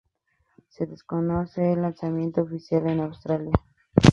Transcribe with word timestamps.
Se 0.69 0.87
desconoce 0.87 1.73
el 1.73 1.83
lanzamiento 1.83 2.41
oficial 2.41 2.89
en 2.89 3.01
Australia. 3.01 3.53